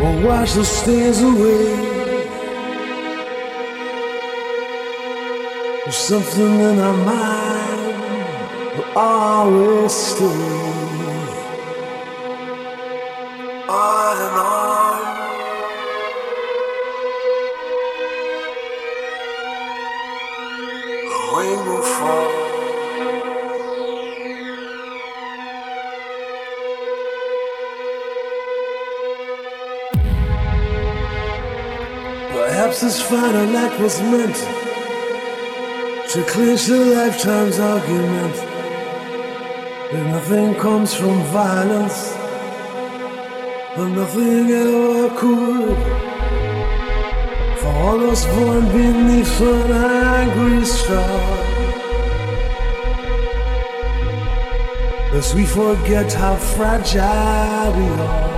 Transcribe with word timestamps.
will 0.00 0.26
wash 0.26 0.52
the 0.54 0.64
stains 0.64 1.20
away. 1.20 1.94
There's 5.84 5.96
something 5.96 6.60
in 6.60 6.78
our 6.78 6.96
mind 7.04 8.76
will 8.76 8.92
always 8.96 9.92
stay. 9.92 10.24
On 13.68 14.16
and 14.16 14.38
on. 14.38 14.53
Perhaps 32.74 32.96
this 32.96 33.08
final 33.08 33.56
act 33.56 33.80
was 33.80 34.00
meant 34.00 34.34
to 36.10 36.24
clinch 36.24 36.64
the 36.66 36.76
lifetime's 36.76 37.60
argument 37.60 38.34
that 39.92 40.06
nothing 40.10 40.54
comes 40.56 40.92
from 40.92 41.22
violence 41.30 42.14
and 43.76 43.94
nothing 43.94 44.50
ever 44.50 45.08
could. 45.14 45.78
For 47.60 47.68
all 47.68 47.98
those 47.98 48.26
born 48.26 48.66
beneath 48.66 49.40
an 49.40 49.70
angry 49.70 50.64
star, 50.64 51.20
lest 55.12 55.32
we 55.36 55.46
forget 55.46 56.12
how 56.12 56.34
fragile 56.34 57.72
we 57.78 57.86
are. 58.02 58.33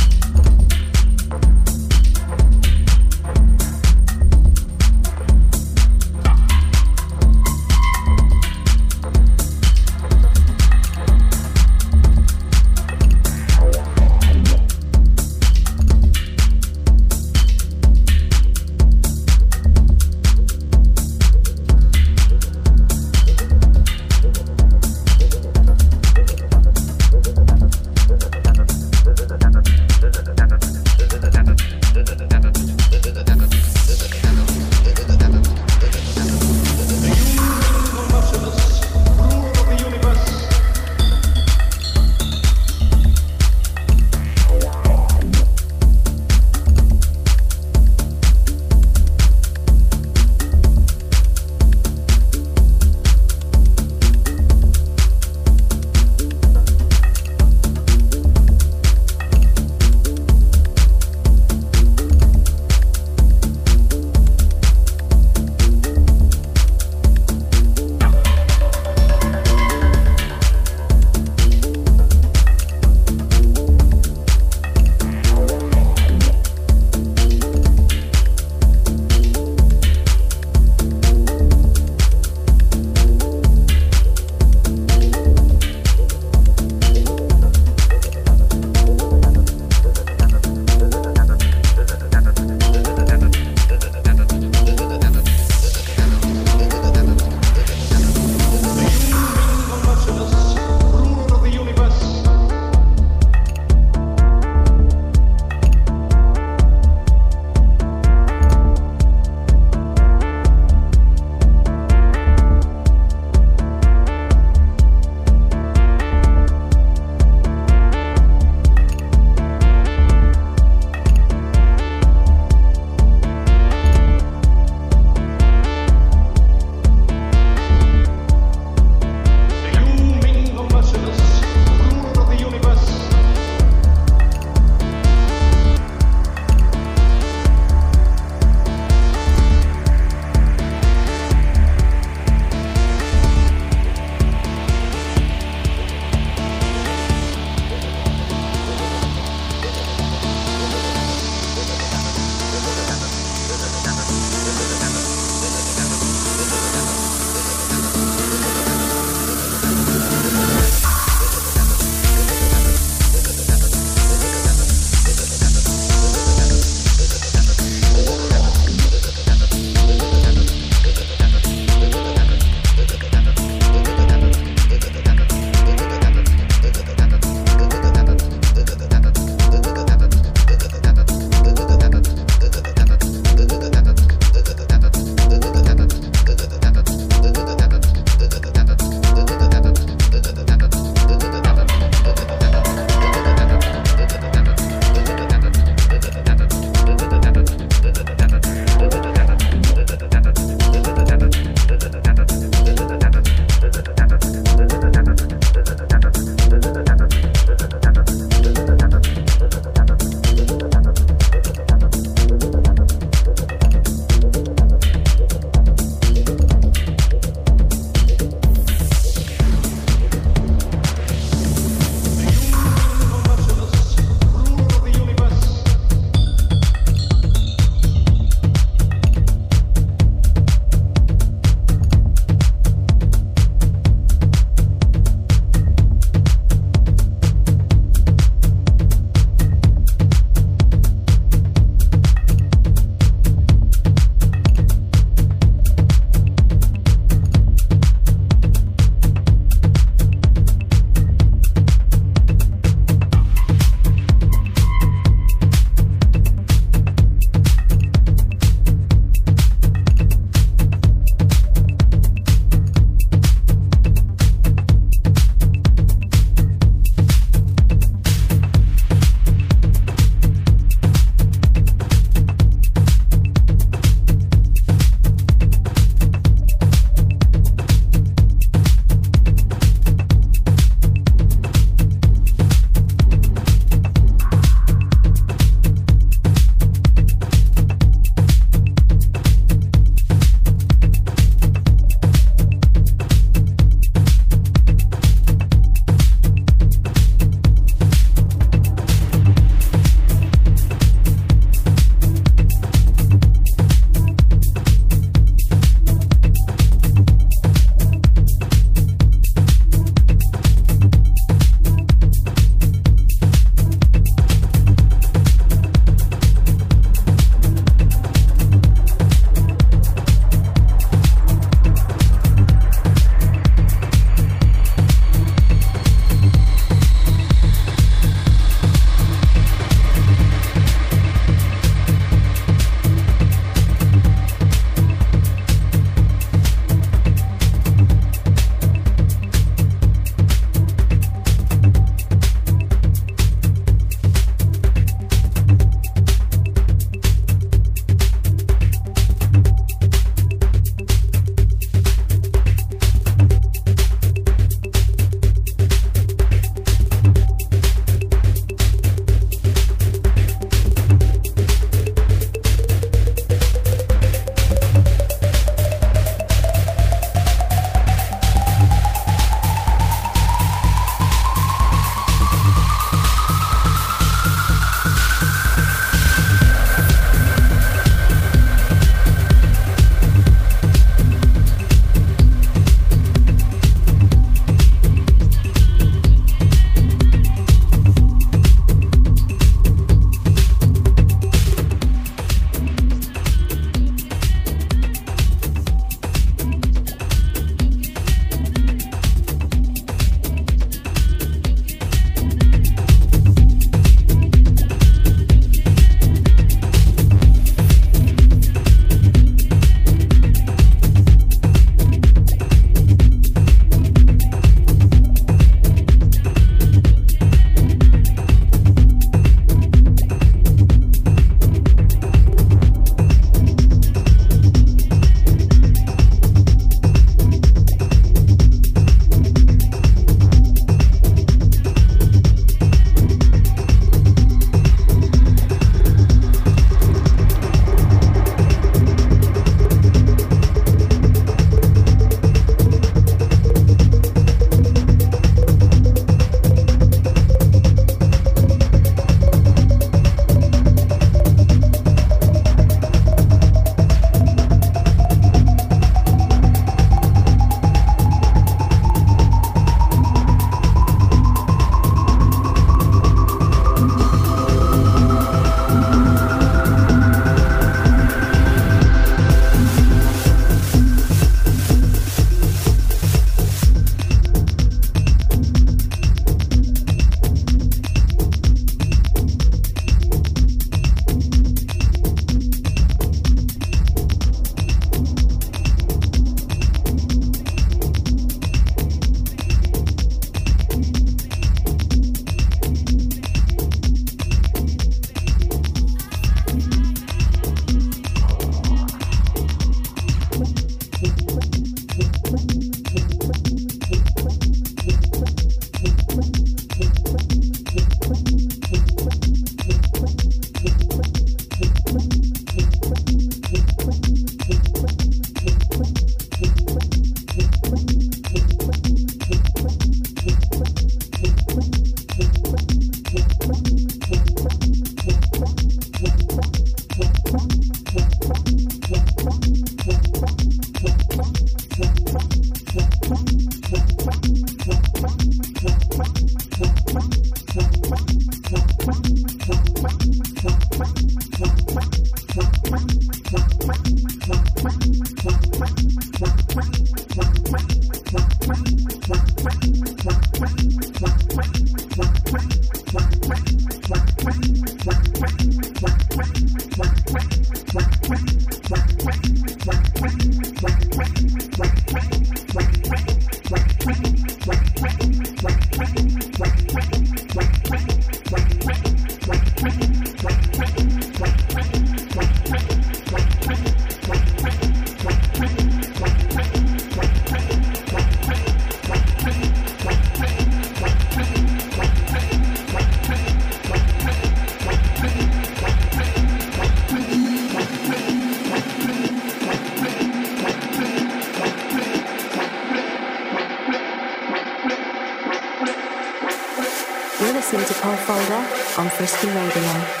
Folder 598.05 598.43
on 598.77 598.89
Frisky 598.89 599.27
Radio. 599.27 600.00